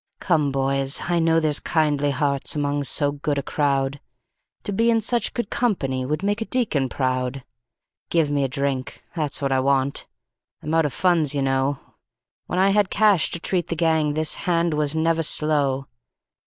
"Come, 0.19 0.51
boys, 0.51 1.01
I 1.11 1.19
know 1.19 1.39
there's 1.39 1.59
kindly 1.59 2.09
hearts 2.09 2.55
among 2.55 2.85
so 2.85 3.11
good 3.11 3.37
a 3.37 3.43
crowd 3.43 3.99
To 4.63 4.73
be 4.73 4.89
in 4.89 4.99
such 4.99 5.31
good 5.35 5.51
company 5.51 6.07
would 6.07 6.23
make 6.23 6.41
a 6.41 6.45
deacon 6.45 6.89
proud. 6.89 7.43
"Give 8.09 8.31
me 8.31 8.43
a 8.43 8.47
drink 8.49 9.03
that's 9.15 9.43
what 9.43 9.51
I 9.51 9.59
want 9.59 10.07
I'm 10.63 10.73
out 10.73 10.87
of 10.87 10.93
funds, 10.93 11.35
you 11.35 11.43
know, 11.43 11.77
When 12.47 12.57
I 12.57 12.71
had 12.71 12.89
cash 12.89 13.29
to 13.29 13.39
treat 13.39 13.67
the 13.67 13.75
gang 13.75 14.15
this 14.15 14.33
hand 14.49 14.73
was 14.73 14.95
never 14.95 15.21
slow. 15.21 15.85